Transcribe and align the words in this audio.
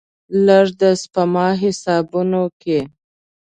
لږ، 0.45 0.67
د 0.79 0.81
سپما 1.01 1.47
حسابونو 1.61 2.43
کې 2.61 2.79